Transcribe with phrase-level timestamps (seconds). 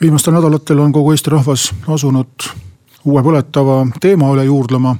[0.00, 2.48] viimastel nädalatel on kogu Eesti rahvas asunud
[3.04, 4.96] uue põletava teema üle juurdlema.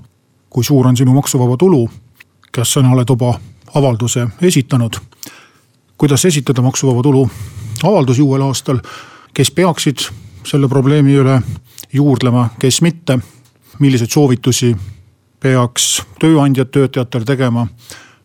[0.50, 1.90] kui suur on sinu maksuvaba tulu?
[2.52, 3.38] kas sa oled juba
[3.74, 4.96] avalduse esitanud?
[5.98, 7.30] kuidas esitada maksuvaba tulu
[7.82, 8.78] avaldusi uuel aastal?
[9.34, 9.98] kes peaksid
[10.44, 11.42] selle probleemi üle
[11.92, 13.18] juurdlema, kes mitte?
[13.78, 14.76] milliseid soovitusi
[15.40, 17.66] peaks tööandjad töötajatele tegema?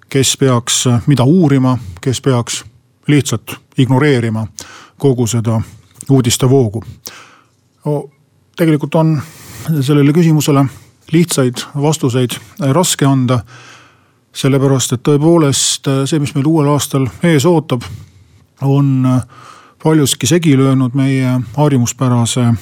[0.09, 2.66] kes peaks mida uurima, kes peaks
[3.08, 4.47] lihtsalt ignoreerima
[4.97, 5.61] kogu seda
[6.09, 6.84] uudistevoogu
[8.55, 9.21] tegelikult on
[9.81, 10.66] sellele küsimusele
[11.11, 13.39] lihtsaid vastuseid raske anda.
[14.33, 17.83] sellepärast, et tõepoolest see, mis meil uuel aastal ees ootab,
[18.66, 19.05] on
[19.83, 22.53] paljuski segi löönud meie harjumuspärase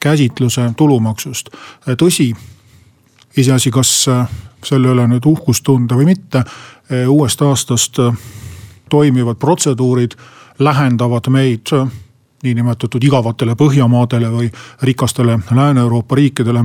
[0.00, 1.50] käsitluse tulumaksust.
[1.98, 2.30] tõsi,
[3.36, 4.06] iseasi, kas
[4.64, 6.44] selle üle nüüd uhkust tunda või mitte,
[7.08, 7.98] uuest aastast
[8.90, 10.14] toimivad protseduurid
[10.58, 11.74] lähendavad meid
[12.44, 14.50] niinimetatud igavatele Põhjamaadele või
[14.82, 16.64] rikastele Lääne-Euroopa riikidele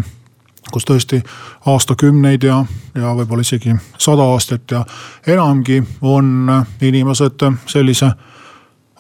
[0.71, 1.21] kus tõesti
[1.65, 2.59] aastakümneid ja,
[2.95, 4.83] ja võib-olla isegi sada aastat ja
[5.27, 8.11] enamgi on inimesed sellise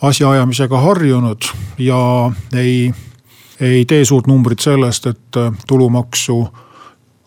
[0.01, 1.49] asjaajamisega harjunud
[1.83, 1.99] ja
[2.55, 2.91] ei,
[3.59, 6.39] ei tee suurt numbrit sellest, et tulumaksu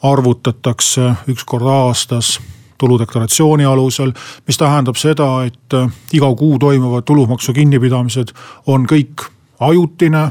[0.03, 2.39] arvutatakse üks kord aastas
[2.83, 4.13] tuludeklaratsiooni alusel.
[4.47, 5.77] mis tähendab seda, et
[6.13, 8.35] iga kuu toimuvad tulumaksu kinnipidamised
[8.67, 9.29] on kõik
[9.63, 10.31] ajutine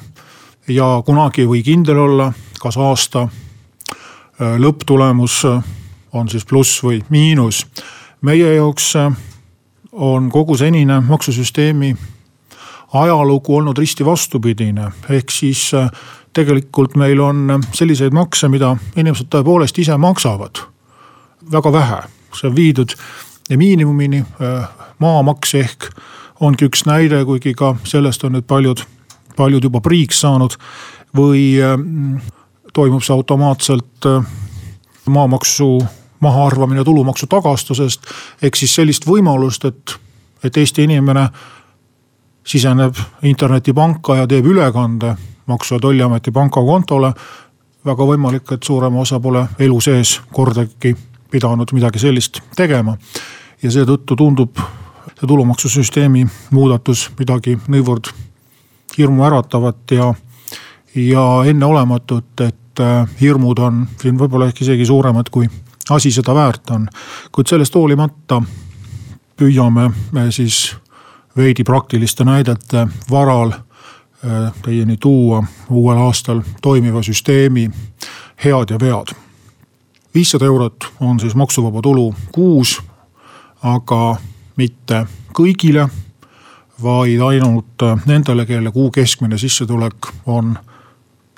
[0.68, 5.64] ja kunagi ei või kindel olla, kas aasta äh, lõpptulemus äh,
[6.14, 7.66] on siis pluss või miinus.
[8.22, 9.12] meie jaoks äh,
[9.92, 11.96] on kogu senine maksusüsteemi
[12.94, 15.72] ajalugu olnud risti vastupidine, ehk siis
[16.34, 20.60] tegelikult meil on selliseid makse, mida inimesed tõepoolest ise maksavad.
[21.52, 22.02] väga vähe,
[22.36, 22.96] see on viidud
[23.58, 24.26] miinimumini,
[25.00, 25.90] maamaks ehk
[26.40, 28.84] ongi üks näide, kuigi ka sellest on nüüd paljud
[29.38, 30.56] paljud juba priiks saanud
[31.18, 32.20] või mm,
[32.74, 34.26] toimub see automaatselt äh,
[35.10, 35.80] maamaksu
[36.22, 38.02] mahaarvamine tulumaksu tagastusest.
[38.42, 39.96] ehk siis sellist võimalust, et,
[40.44, 41.28] et Eesti inimene
[42.44, 45.16] siseneb internetipanka ja teeb ülekande
[45.48, 47.14] Maksu- ja Tolliameti pangakontole.
[47.86, 50.96] väga võimalik, et suurema osa pole elu sees kordagi
[51.32, 52.98] pidanud midagi sellist tegema.
[53.64, 54.58] ja seetõttu tundub
[55.20, 58.10] see tulumaksusüsteemi muudatus midagi niivõrd
[58.98, 60.14] hirmuäratavat ja,
[60.96, 65.50] ja enneolematut, et äh, hirmud on siin võib-olla ehk isegi suuremad, kui
[65.90, 66.88] asi seda väärt on.
[67.32, 68.42] kuid sellest hoolimata
[69.38, 70.76] püüame me siis
[71.38, 77.70] veidi praktiliste näidete varal äh, teieni tuua uuel aastal toimiva süsteemi
[78.44, 79.16] head ja vead.
[80.14, 82.82] viissada eurot on siis maksuvaba tulu kuus,
[83.64, 84.16] aga
[84.56, 85.90] mitte kõigile
[86.84, 90.58] vaid ainult äh, nendele, kelle kuu keskmine sissetulek on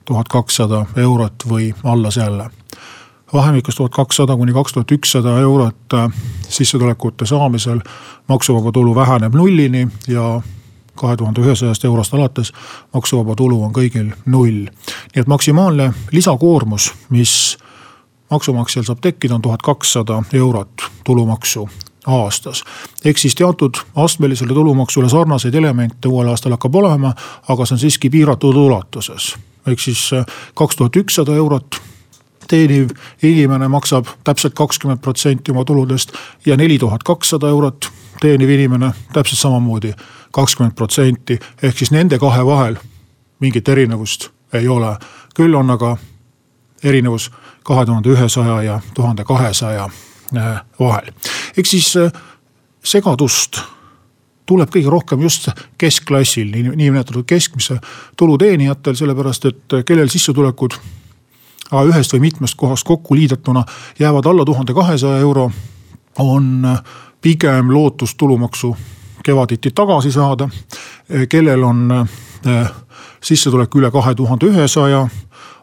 [0.06, 2.50] tuhat kakssada eurot või alla selle.
[3.34, 6.12] vahemikus tuhat kakssada kuni kaks tuhat ükssada eurot äh,
[6.50, 7.80] sissetulekute saamisel
[8.28, 10.42] maksuvaba tulu väheneb nullini ja
[10.96, 12.54] kahe tuhande ühesajast eurost alates
[12.94, 14.68] maksuvaba tulu on kõigil null.
[15.16, 17.58] nii et maksimaalne lisakoormus, mis
[18.32, 21.70] maksumaksjal saab tekkida, on tuhat kakssada eurot tulumaksu
[22.08, 22.64] aastas.
[23.06, 27.14] ehk siis teatud astmelisele tulumaksule sarnaseid elemente uuel aastal hakkab olema,
[27.50, 29.36] aga see on siiski piiratud ulatuses.
[29.68, 30.26] ehk siis äh,
[30.56, 31.82] kaks tuhat ükssada eurot
[32.48, 32.90] teeniv
[33.24, 36.12] inimene maksab täpselt kakskümmend protsenti oma tuludest
[36.46, 37.90] ja neli tuhat kakssada eurot
[38.22, 39.94] teeniv inimene täpselt samamoodi
[40.32, 41.40] kakskümmend protsenti.
[41.64, 42.76] ehk siis nende kahe vahel
[43.40, 44.98] mingit erinevust ei ole,
[45.36, 45.98] küll on aga
[46.84, 47.32] erinevus
[47.64, 49.90] kahe tuhande ühesaja ja tuhande kahesaja
[50.80, 51.12] vahel.
[51.58, 52.12] ehk siis äh,
[52.84, 53.62] segadust
[54.46, 55.48] tuleb kõige rohkem just
[55.78, 57.80] keskklassil, niinimetatud keskmise
[58.18, 60.78] tulu teenijatel, sellepärast et äh, kellel sissetulekud
[61.74, 63.64] ühest või mitmest kohast kokku liidetuna
[64.00, 65.48] jäävad alla tuhande kahesaja euro,
[66.20, 66.68] on
[67.22, 68.76] pigem lootus tulumaksu
[69.24, 70.50] kevaditi tagasi saada.
[71.30, 72.08] kellel on
[73.24, 75.08] sissetulek üle kahe tuhande ühesaja,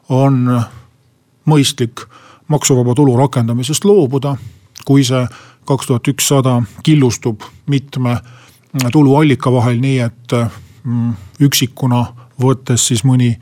[0.09, 0.63] on
[1.47, 2.07] mõistlik
[2.49, 4.37] maksuvaba tulu rakendamisest loobuda
[4.85, 5.27] kui see
[5.65, 8.19] kaks tuhat ükssada killustub mitme
[8.93, 10.33] tuluallika vahel, nii et
[10.85, 12.05] mm, üksikuna
[12.41, 13.35] võttes siis mõni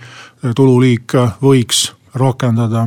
[0.57, 2.87] tululiik võiks rakendada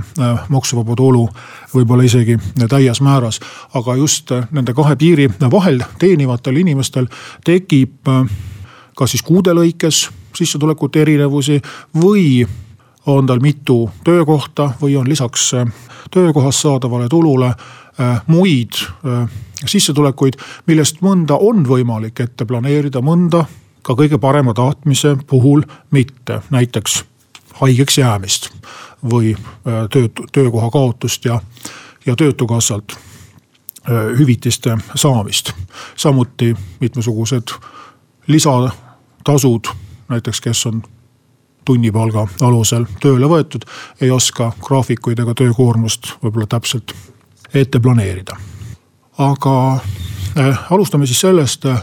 [0.49, 1.27] maksuvaba tulu
[1.73, 2.37] võib-olla isegi
[2.69, 3.39] täies määras.
[3.73, 7.07] aga just nende kahe piiri vahel teenivatel inimestel
[7.45, 8.09] tekib
[8.97, 11.61] kas siis kuude lõikes sissetulekute erinevusi
[11.95, 12.47] või
[13.05, 15.51] on tal mitu töökohta või on lisaks
[16.11, 17.53] töökohast saadavale tulule
[18.27, 18.77] muid
[19.65, 20.37] sissetulekuid,
[20.67, 23.45] millest mõnda on võimalik ette planeerida, mõnda
[23.85, 27.03] ka kõige parema tahtmise puhul mitte, näiteks
[27.61, 28.49] haigeks jäämist
[29.11, 31.41] või äh, töötu, töökoha kaotust ja,
[32.05, 35.53] ja töötukassalt äh, hüvitiste saamist.
[35.95, 37.53] samuti mitmesugused
[38.27, 39.67] lisatasud,
[40.09, 40.83] näiteks kes on
[41.65, 43.65] tunnipalga alusel tööle võetud,
[44.01, 46.93] ei oska graafikuid ega töökoormust võib-olla täpselt
[47.53, 48.35] ette planeerida.
[49.17, 49.79] aga
[50.37, 51.81] äh, alustame siis sellest äh,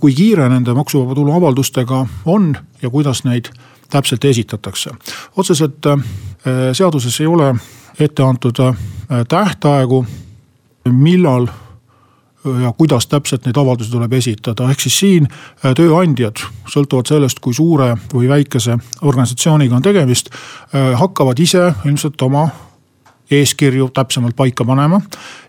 [0.00, 3.48] kui kiire nende maksuvaba tulu avaldustega on ja kuidas neid
[3.90, 4.90] täpselt esitatakse.
[5.36, 5.98] otseselt äh,
[6.72, 7.54] seaduses ei ole
[8.00, 8.76] ette antud äh,
[9.28, 10.06] tähtaegu,
[10.90, 11.48] millal
[12.62, 15.26] ja kuidas täpselt neid avaldusi tuleb esitada, ehk siis siin
[15.76, 16.40] tööandjad,
[16.70, 20.30] sõltuvalt sellest, kui suure või väikese organisatsiooniga on tegemist,
[20.72, 22.46] hakkavad ise ilmselt oma
[23.30, 25.00] eeskirju täpsemalt paika panema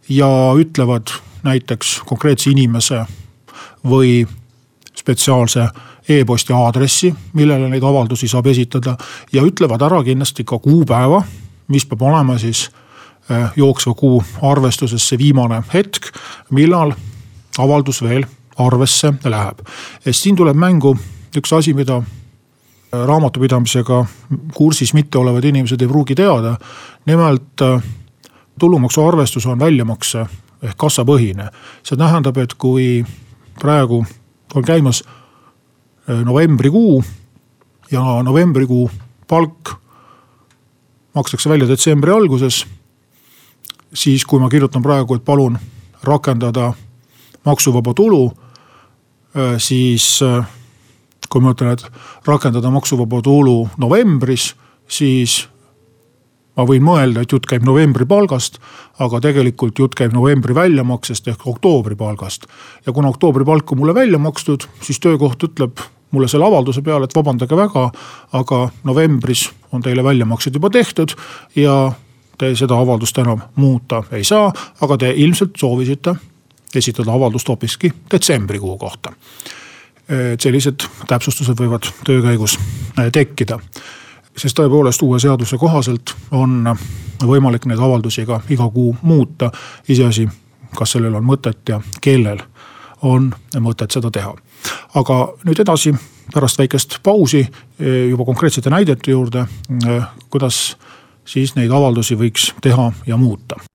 [0.09, 0.27] ja
[0.57, 3.05] ütlevad näiteks konkreetse inimese
[3.87, 4.27] või
[4.95, 5.67] spetsiaalse
[6.09, 8.97] e-posti aadressi, millele neid avaldusi saab esitada
[9.33, 11.21] ja ütlevad ära kindlasti ka kuupäeva,
[11.67, 12.65] mis peab olema siis
[13.29, 16.11] eh, jooksva kuu arvestuses see viimane hetk,
[16.49, 16.93] millal
[17.59, 18.25] avaldus veel
[18.59, 19.61] arvesse läheb.
[20.11, 20.97] siin tuleb mängu
[21.37, 22.01] üks asi, mida
[22.91, 24.05] raamatupidamisega
[24.53, 26.57] kursis mitteolevad inimesed ei pruugi teada.
[27.05, 27.81] nimelt eh,
[28.59, 30.25] tulumaksu arvestus on väljamakse
[30.63, 31.49] ehk kassapõhine.
[31.83, 33.05] see tähendab, et kui
[33.59, 34.05] praegu
[34.55, 35.03] on käimas
[36.09, 37.03] äh, novembrikuu
[37.91, 38.89] ja novembrikuu
[39.27, 39.73] palk
[41.13, 42.65] makstakse välja detsembri alguses.
[43.93, 45.57] siis, kui ma kirjutan praegu, et palun
[46.03, 46.73] rakendada
[47.45, 48.31] maksuvaba tulu,
[49.35, 50.45] äh, siis äh,
[51.29, 54.53] kui ma ütlen, et rakendada maksuvaba tulu novembris,
[54.89, 55.43] siis
[56.57, 58.59] ma võin mõelda, et jutt käib novembri palgast,
[58.99, 62.47] aga tegelikult jutt käib novembri väljamaksest ehk oktoobri palgast.
[62.85, 65.79] ja kuna oktoobri palk on mulle välja makstud, siis töökoht ütleb
[66.11, 67.91] mulle selle avalduse peale, et vabandage väga,
[68.33, 71.13] aga novembris on teile väljamaksed juba tehtud
[71.55, 71.91] ja
[72.39, 74.51] te seda avaldust enam muuta ei saa,
[74.81, 76.15] aga te ilmselt soovisite
[76.75, 79.13] esitada avaldust hoopiski detsembrikuu kohta.
[80.09, 82.57] Et sellised täpsustused võivad töö käigus
[83.13, 83.59] tekkida
[84.39, 86.63] sest tõepoolest uue seaduse kohaselt on
[87.25, 89.51] võimalik neid avaldusi ka iga kuu muuta.
[89.89, 90.27] iseasi,
[90.75, 92.39] kas sellel on mõtet ja kellel
[93.01, 94.35] on mõtet seda teha.
[94.95, 95.93] aga nüüd edasi,
[96.33, 97.47] pärast väikest pausi
[98.09, 99.45] juba konkreetsete näidete juurde,
[100.29, 100.77] kuidas
[101.25, 103.68] siis neid avaldusi võiks teha ja muuta.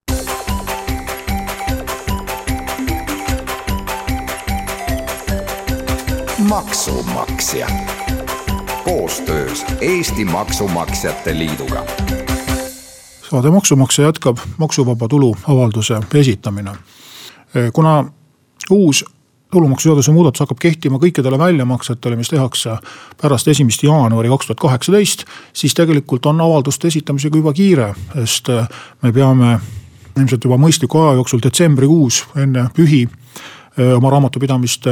[6.49, 7.67] Maksumaksja
[8.85, 11.85] koostöös Eesti Maksumaksjate Liiduga.
[13.31, 16.71] saade Maksumaksja jätkab maksuvaba tulu avalduse esitamine.
[17.73, 18.13] kuna
[18.71, 19.05] uus
[19.53, 22.77] tulumaksuseaduse muudatus hakkab kehtima kõikidele väljamaksetele, mis tehakse
[23.23, 28.49] pärast esimest jaanuari kaks tuhat kaheksateist, siis tegelikult on avalduste esitamisega juba kiire, sest
[29.03, 29.59] me peame
[30.19, 33.09] ilmselt juba mõistliku aja jooksul detsembrikuus enne pühi
[33.97, 34.87] oma raamatupidamist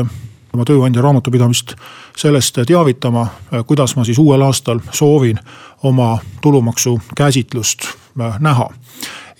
[0.53, 1.75] oma tööandja raamatupidamist
[2.17, 3.27] sellest teavitama,
[3.67, 5.39] kuidas ma siis uuel aastal soovin
[5.83, 7.85] oma tulumaksu käsitlust
[8.21, 8.71] äh, näha.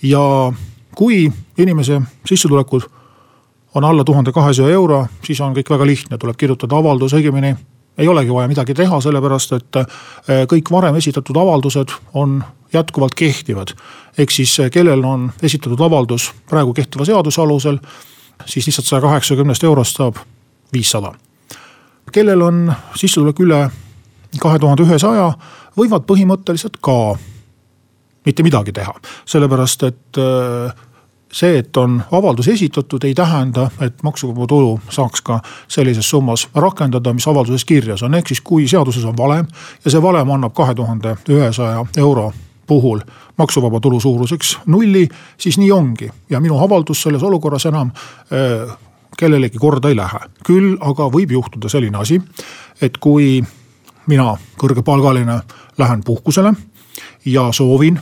[0.01, 0.53] ja
[0.95, 2.81] kui inimese sissetulekud
[3.75, 7.55] on alla tuhande kahesaja euro, siis on kõik väga lihtne, tuleb kirjutada avaldus, õigemini
[7.97, 9.85] ei olegi vaja midagi teha, sellepärast et äh,
[10.49, 12.43] kõik varem esitatud avaldused on
[12.73, 13.73] jätkuvalt kehtivad.
[14.17, 17.77] ehk siis äh, kellel on esitatud avaldus praegu kehtiva seaduse alusel,
[18.45, 20.15] siis lihtsalt saja kaheksakümnest eurost saab
[20.73, 21.13] viissada.
[22.11, 23.69] kellel on sissetulek üle
[24.39, 25.31] kahe tuhande ühesaja,
[25.77, 27.15] võivad põhimõtteliselt ka
[28.25, 28.93] mitte midagi teha,
[29.25, 30.75] sellepärast et äh,
[31.33, 37.13] see, et on avaldus esitatud, ei tähenda, et maksuvaba tulu saaks ka sellises summas rakendada,
[37.13, 39.47] mis avalduses kirjas on, ehk siis kui seaduses on valem
[39.85, 42.31] ja see valem annab kahe tuhande ühesaja euro
[42.67, 43.01] puhul
[43.37, 46.09] maksuvaba tulu suuruseks nulli, siis nii ongi.
[46.29, 47.91] Ja minu avaldus selles olukorras enam
[48.31, 48.77] äh,
[49.17, 50.19] kellelegi korda ei lähe.
[50.45, 52.21] küll aga võib juhtuda selline asi,
[52.81, 53.43] et kui
[54.07, 55.39] mina, kõrgepalgaline,
[55.77, 56.53] lähen puhkusele
[57.25, 57.99] ja soovin,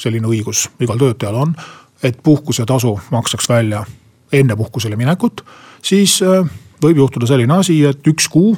[0.00, 1.54] selline õigus igal töötajal on,
[2.02, 3.84] et puhkusetasu makstaks välja
[4.32, 5.44] enne puhkusele minekut,
[5.82, 6.44] siis äh,
[6.82, 8.56] võib juhtuda selline asi, et üks kuu,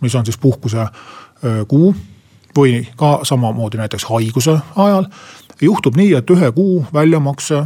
[0.00, 0.86] mis on siis puhkuse
[1.68, 1.94] kuu
[2.56, 5.06] või ka samamoodi näiteks haiguse ajal.
[5.60, 7.64] juhtub nii, et ühe kuu väljamakse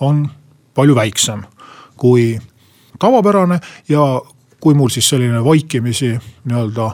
[0.00, 0.28] on
[0.74, 1.42] palju väiksem
[1.98, 2.38] kui
[2.98, 4.20] tavapärane ja
[4.60, 6.90] kui mul siis selline vaikimisi nii-öelda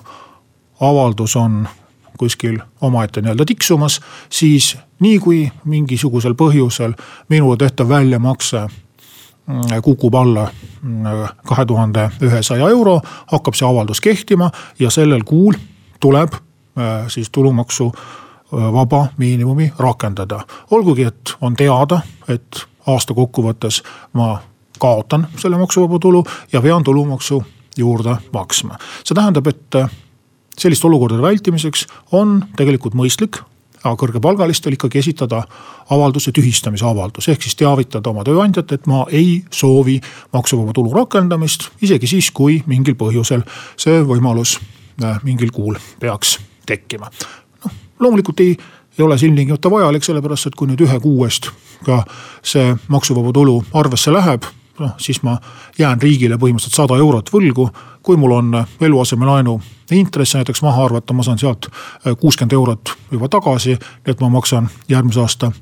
[0.80, 1.68] avaldus on
[2.18, 6.94] kuskil omaette nii-öelda tiksumas, siis nii kui mingisugusel põhjusel
[7.28, 10.48] minule tehtav väljamakse mm, kukub alla
[10.82, 11.06] mm,
[11.46, 13.00] kahe tuhande ühesaja euro,
[13.32, 15.58] hakkab see avaldus kehtima ja sellel kuul
[16.00, 20.44] tuleb äh, siis tulumaksu äh, vaba miinimumi rakendada.
[20.70, 23.82] olgugi, et on teada, et aasta kokkuvõttes
[24.12, 24.38] ma
[24.84, 27.42] kaotan selle maksuvaba tulu ja pean tulumaksu
[27.76, 28.78] juurde maksma.
[29.04, 29.90] see tähendab, et äh,
[30.58, 33.40] selliste olukordade vältimiseks on tegelikult mõistlik
[33.84, 35.42] aga kõrgepalgalistel ikkagi esitada
[35.92, 39.98] avalduse tühistamise avaldus, ehk siis teavitada oma tööandjat, et ma ei soovi
[40.32, 43.44] maksuvaba tulu rakendamist, isegi siis, kui mingil põhjusel
[43.76, 44.56] see võimalus
[45.02, 47.10] äh, mingil kuul peaks tekkima.
[47.64, 48.56] noh, loomulikult ei,
[48.98, 51.52] ei ole see ilmtingimata vajalik, sellepärast et kui nüüd ühe kuu eest
[51.84, 52.04] ka
[52.42, 55.36] see maksuvaba tulu arvesse läheb noh, siis ma
[55.78, 57.68] jään riigile põhimõtteliselt sada eurot võlgu.
[58.02, 63.28] kui mul on eluasemelaenu intresse näiteks maha arvata, ma saan sealt äh, kuuskümmend eurot juba
[63.28, 63.78] tagasi.
[63.78, 65.52] nii et ma maksan järgmise aasta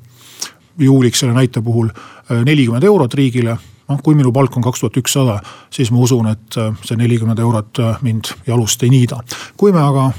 [0.78, 3.56] juuliks selle näite puhul äh, nelikümmend eurot riigile
[3.88, 5.40] noh, kui minu palk on kaks tuhat ükssada,
[5.70, 9.22] siis ma usun, et äh, see nelikümmend eurot mind jalust ei niida.
[9.56, 10.12] kui me aga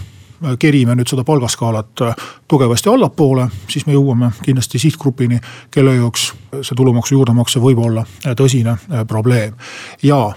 [0.59, 2.15] kerime nüüd seda palgaskaalat äh,
[2.47, 5.39] tugevasti allapoole, siis me jõuame kindlasti sihtgrupini,
[5.71, 6.31] kelle jaoks
[6.61, 9.55] see tulumaksu juurdemakse võib olla äh, tõsine äh, probleem.
[10.03, 10.33] ja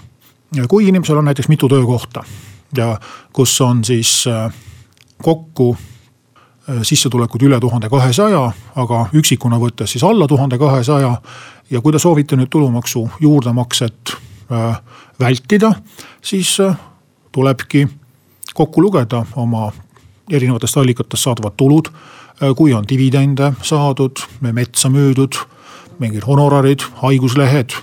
[0.69, 2.23] kui inimesel on näiteks mitu töökohta
[2.75, 2.99] ja
[3.33, 4.25] kus on siis
[5.23, 5.75] kokku
[6.83, 11.21] sissetulekud üle tuhande kahesaja, aga üksikuna võttes siis alla tuhande kahesaja.
[11.69, 14.15] ja kui te soovite nüüd tulumaksu juurdemakset
[15.19, 15.73] vältida,
[16.21, 16.57] siis
[17.31, 17.87] tulebki
[18.53, 19.71] kokku lugeda oma
[20.31, 21.89] erinevatest allikatest saadavad tulud.
[22.41, 25.39] Äh, kui on dividende saadud, metsa müüdud,
[25.99, 27.75] mingid honorarid, haiguslehed.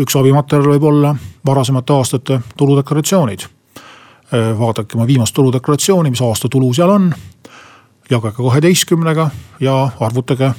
[0.00, 1.10] üks abimaterjal võib olla
[1.46, 3.40] varasemate aastate tuludeklaratsioonid.
[3.40, 7.12] Äh, vaadake oma viimast tuludeklaratsiooni, mis aasta tulu seal on.
[8.10, 10.52] jagage kaheteistkümnega ja arvutage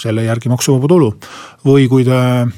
[0.00, 1.14] selle järgi maksuvaba tulu.
[1.64, 2.48] või kui te äh,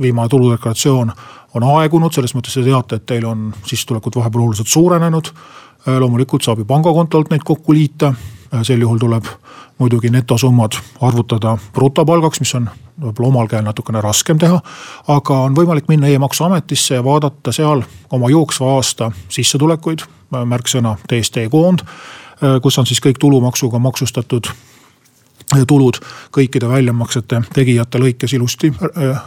[0.00, 1.12] viimane tuludeklaratsioon
[1.54, 5.32] on aegunud, selles mõttes te teate, et teil on sissetulekud vahepeal oluliselt suurenenud
[5.86, 8.14] loomulikult saab ju pangakontolt neid kokku liita.
[8.54, 9.24] Äh, sel juhul tuleb
[9.78, 12.68] muidugi netosummad arvutada brutopalgaks, mis on
[13.00, 14.60] võib-olla omal käel natukene raskem teha.
[15.08, 21.48] aga on võimalik minna e-maksuametisse ja vaadata seal oma jooksva aasta sissetulekuid, äh, märksõna TST
[21.50, 21.86] koond.
[22.62, 24.46] kus on siis kõik tulumaksuga maksustatud
[25.68, 25.98] tulud
[26.32, 28.72] kõikide väljamaksete tegijate lõikes ilusti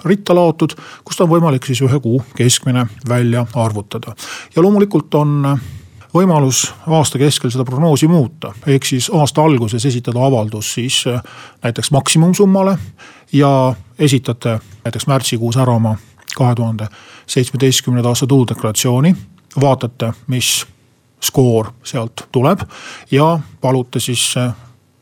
[0.05, 0.73] ritta laotud,
[1.05, 4.15] kust on võimalik siis ühe kuu keskmine välja arvutada.
[4.55, 5.59] ja loomulikult on
[6.13, 11.21] võimalus aasta keskel seda prognoosi muuta, ehk siis aasta alguses esitada avaldus siis äh,
[11.63, 12.77] näiteks maksimumsummale.
[13.33, 15.95] ja esitate näiteks märtsikuus ära oma
[16.35, 16.87] kahe tuhande
[17.27, 19.15] seitsmeteistkümnenda aasta tuludeklaratsiooni,
[19.61, 20.65] vaatate, mis
[21.21, 22.59] skoor sealt tuleb
[23.11, 24.53] ja palute siis äh,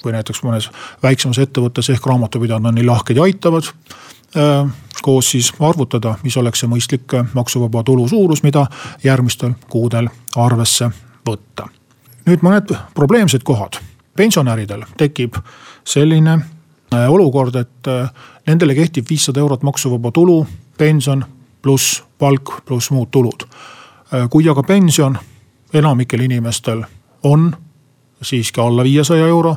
[0.06, 0.70] või näiteks mõnes
[1.04, 3.68] väiksemas ettevõttes ehk raamatupidajad on nii lahked ja aitavad
[5.02, 8.66] koos siis arvutada, mis oleks see mõistlik maksuvaba tulu suurus, mida
[9.04, 10.90] järgmistel kuudel arvesse
[11.30, 11.68] võtta.
[12.26, 13.80] nüüd mõned probleemsed kohad.
[14.16, 15.36] pensionäridel tekib
[15.84, 18.10] selline äh, olukord, et äh,
[18.48, 20.46] nendele kehtib viissada eurot maksuvaba tulu,
[20.78, 21.26] pension
[21.62, 23.44] pluss palk pluss muud tulud.
[24.14, 25.18] Äh, kui aga pension
[25.74, 26.84] enamikel inimestel
[27.24, 27.52] on
[28.22, 29.56] siiski alla viiesaja euro,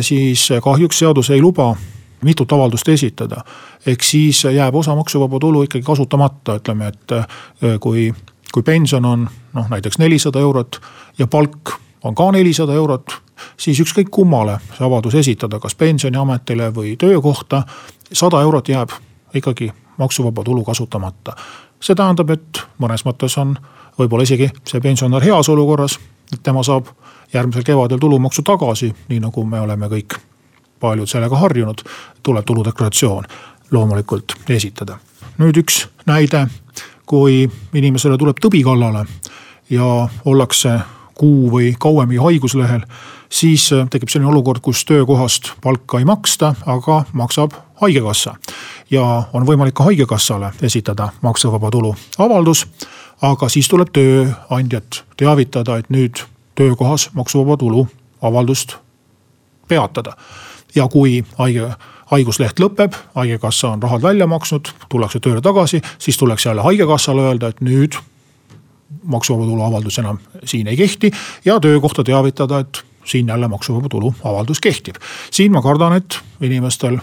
[0.00, 1.76] siis kahjuks seadus ei luba
[2.22, 3.44] mitut avaldust esitada.
[3.86, 8.12] ehk siis jääb osa maksuvaba tulu ikkagi kasutamata, ütleme, et kui
[8.52, 10.80] kui pension on noh, näiteks nelisada eurot
[11.18, 11.70] ja palk
[12.04, 13.12] on ka nelisada eurot,
[13.56, 17.62] siis ükskõik kummale see avaldus esitada, kas pensioniametile või töökohta.
[18.12, 18.90] sada eurot jääb
[19.34, 21.36] ikkagi maksuvaba tulu kasutamata.
[21.80, 23.56] see tähendab, et mõnes mõttes on
[23.98, 25.98] võib-olla isegi see pensionär heas olukorras,
[26.32, 26.86] et tema saab
[27.32, 30.18] järgmisel kevadel tulumaksu tagasi, nii nagu me oleme kõik
[30.80, 31.82] paljud sellega harjunud,
[32.22, 33.24] tuleb tuludeklaratsioon
[33.70, 34.98] loomulikult esitada.
[35.38, 36.46] nüüd üks näide
[37.10, 39.04] kui inimesele tuleb tõbi kallale
[39.70, 39.86] ja
[40.24, 40.76] ollakse
[41.18, 42.84] kuu või kauemgi haiguslehel,
[43.28, 48.34] siis tekib selline olukord, kus töökohast palka ei maksta, aga maksab haigekassa.
[48.90, 52.66] ja on võimalik ka haigekassale esitada maksuvaba tulu avaldus,
[53.22, 56.22] aga siis tuleb tööandjat teavitada, et nüüd
[56.54, 57.88] töökohas maksuvaba tulu
[58.22, 58.76] avaldust
[59.68, 60.16] peatada.
[60.74, 61.72] Ja kui haige
[62.10, 67.52] haigusleht lõpeb, haigekassa on rahad välja maksnud, tullakse tööle tagasi, siis tuleks jälle haigekassale öelda,
[67.52, 67.98] et nüüd
[69.04, 71.12] maksuvaba tulu avaldus enam siin ei kehti
[71.44, 74.96] ja töökohta teavitada, et siin jälle maksuvaba tulu avaldus kehtib.
[75.30, 76.98] siin ma kardan, et inimestel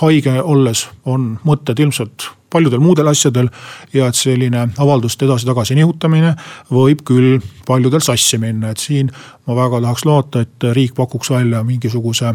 [0.00, 3.48] haige olles on mõtted ilmselt paljudel muudel asjadel.
[3.92, 6.34] ja et selline avalduste edasi-tagasi nihutamine
[6.70, 9.10] võib küll paljudel sassi minna, et siin
[9.46, 12.34] ma väga tahaks loota, et riik pakuks välja mingisuguse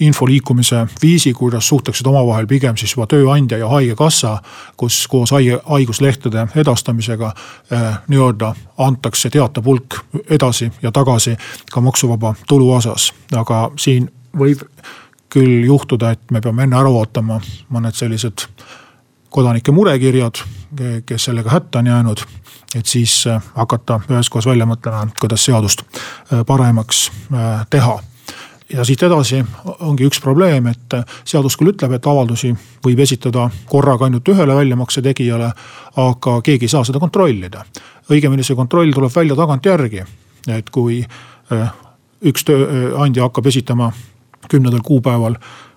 [0.00, 4.38] info liikumise viisi, kuidas suhtleksid omavahel pigem siis juba tööandja ja haigekassa.
[4.76, 5.30] kus koos
[5.64, 7.32] haiguslehtede edastamisega
[7.72, 10.00] eh, nii-öelda antakse teatav hulk
[10.30, 11.36] edasi ja tagasi
[11.72, 14.62] ka maksuvaba tulu osas, aga siin võib
[15.30, 17.40] küll juhtuda, et me peame enne ära ootama
[17.70, 18.48] mõned sellised
[19.30, 20.42] kodanike murekirjad,
[21.06, 22.18] kes sellega hätta on jäänud.
[22.74, 27.98] et siis äh, hakata üheskoos välja mõtlema, kuidas seadust äh, paremaks äh, teha
[28.72, 29.40] ja siit edasi
[29.80, 30.94] ongi üks probleem, et
[31.24, 32.52] seadus küll ütleb, et avaldusi
[32.86, 35.50] võib esitada korraga ainult ühele väljamakse tegijale,
[35.96, 37.64] aga keegi ei saa seda kontrollida.
[38.10, 40.04] õigemini see kontroll tuleb välja tagantjärgi,
[40.48, 41.02] et kui
[42.22, 43.90] üks tööandja hakkab esitama
[44.48, 45.34] kümnendal kuupäeval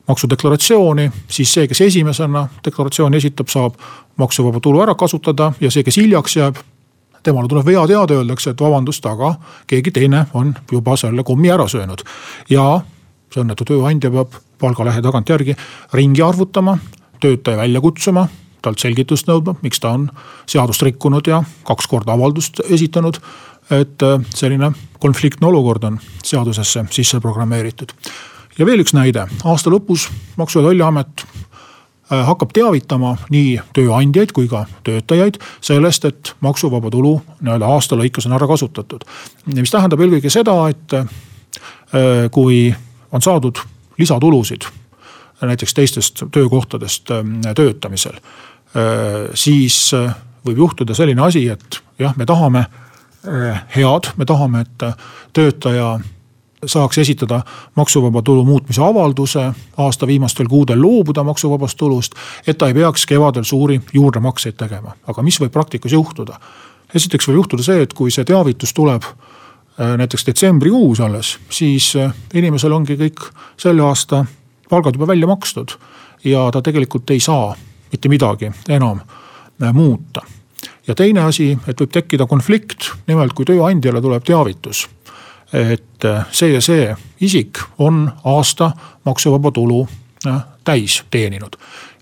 [0.08, 3.80] maksudeklaratsiooni, siis see, kes esimesena deklaratsiooni esitab, saab
[4.20, 6.60] maksuvaba tulu ära kasutada ja see, kes hiljaks jääb,
[7.24, 9.36] temale tuleb veateade, öeldakse, et vabandust, aga
[9.68, 12.04] keegi teine on juba selle kommi ära söönud.
[12.50, 12.82] ja
[13.32, 15.56] see õnnetu tööandja peab palgalehe tagantjärgi
[15.94, 16.78] ringi arvutama,
[17.20, 18.28] töötaja välja kutsuma,
[18.62, 20.10] talt selgitust nõudma, miks ta on
[20.46, 23.20] seadust rikkunud ja kaks korda avaldust esitanud.
[23.72, 24.04] et
[24.36, 27.94] selline konfliktne olukord on seadusesse sisse programmeeritud
[28.58, 30.08] ja veel üks näide, aasta lõpus
[30.38, 37.16] Maksu- ja Tolliamet äh, hakkab teavitama nii tööandjaid kui ka töötajaid sellest, et maksuvaba tulu
[37.42, 39.06] nii-öelda aasta lõikes on ära kasutatud.
[39.56, 42.76] mis tähendab eelkõige seda, et äh, kui
[43.12, 43.60] on saadud
[43.98, 44.70] lisatulusid
[45.44, 49.92] näiteks teistest töökohtadest ähm, töötamisel, äh, siis
[50.46, 52.66] võib juhtuda selline asi, et jah, me tahame
[53.76, 54.84] head, me tahame, et
[55.34, 55.94] töötaja
[56.65, 57.41] saaks esitada
[57.75, 62.13] maksuvaba tulu muutmise avalduse aasta viimastel kuudel loobuda maksuvabast tulust.
[62.47, 66.39] et ta ei peaks kevadel suuri juurdemakseid tegema, aga mis võib praktikas juhtuda?
[66.95, 72.13] esiteks võib juhtuda see, et kui see teavitus tuleb äh, näiteks detsembrikuus alles, siis äh,
[72.34, 74.26] inimesel ongi kõik selle aasta
[74.69, 75.78] palgad juba välja makstud.
[76.23, 77.56] ja ta tegelikult ei saa
[77.91, 80.21] mitte midagi enam äh, muuta.
[80.88, 84.88] ja teine asi, et võib tekkida konflikt, nimelt kui tööandjale tuleb teavitus
[85.54, 88.72] et äh, see ja see isik on aasta
[89.06, 89.88] maksuvaba tulu
[90.28, 91.56] äh, täis teeninud.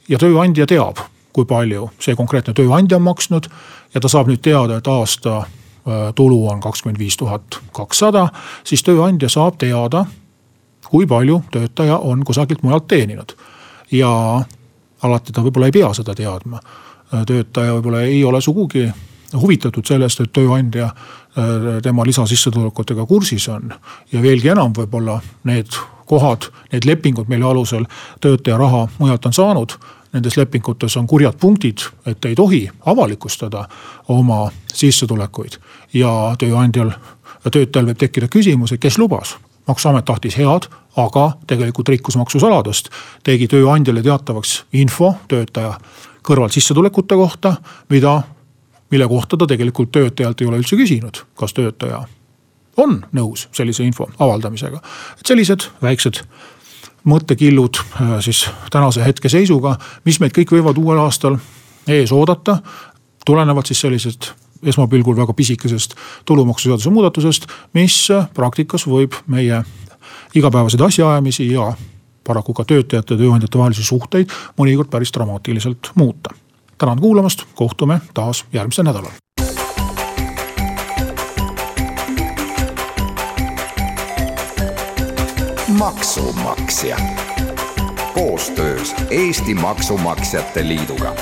[0.09, 0.97] ja tööandja teab,
[1.33, 3.49] kui palju see konkreetne tööandja on maksnud
[3.93, 8.29] ja ta saab nüüd teada, et aasta äh, tulu on kakskümmend viis tuhat kakssada,
[8.63, 10.05] siis tööandja saab teada,
[10.87, 13.35] kui palju töötaja on kusagilt mujalt teeninud.
[13.91, 14.41] ja
[15.03, 16.59] alati ta võib-olla ei pea seda teadma.
[17.27, 18.91] töötaja võib-olla ei ole sugugi
[19.33, 20.89] huvitatud sellest, et tööandja
[21.83, 23.73] tema lisasissetulekutega kursis on.
[24.11, 25.71] ja veelgi enam võib-olla need
[26.05, 27.85] kohad, need lepingud, mille alusel
[28.21, 29.77] töötaja raha mujalt on saanud.
[30.11, 33.63] Nendes lepingutes on kurjad punktid, et ei tohi avalikustada
[34.11, 35.55] oma sissetulekuid
[35.93, 36.91] ja tööandjal,
[37.47, 40.67] töötajal võib tekkida küsimus, et kes lubas maksuamet tahtis head,
[40.99, 42.89] aga tegelikult rikkus maksusaladust.
[43.23, 45.77] tegi tööandjale teatavaks info töötaja
[46.27, 47.55] kõrvalsissetulekute kohta,
[47.89, 48.21] mida
[48.91, 52.03] mille kohta ta tegelikult töötajalt ei ole üldse küsinud, kas töötaja
[52.77, 54.81] on nõus sellise info avaldamisega.
[55.19, 56.23] et sellised väiksed
[57.03, 61.37] mõttekillud äh, siis tänase hetkeseisuga, mis meid kõik võivad uuel aastal
[61.87, 62.61] ees oodata.
[63.25, 64.31] tulenevad siis sellised
[64.63, 69.63] esmapilgul väga pisikesest tulumaksuseaduse muudatusest, mis praktikas võib meie
[70.35, 71.73] igapäevaseid asjaajamisi ja
[72.23, 76.35] paraku ka töötajate ja tööandjate vahelisi suhteid mõnikord päris dramaatiliselt muuta
[76.81, 79.11] tänan kuulamast, kohtume taas järgmisel nädalal.
[85.67, 86.97] maksumaksja
[88.13, 91.15] koostöös Eesti Maksumaksjate Liiduga